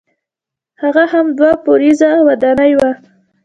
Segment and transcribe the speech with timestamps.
[0.81, 2.91] هغه هم دوه پوړیزه ودانۍ وه.